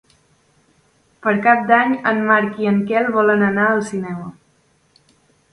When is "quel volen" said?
2.93-3.47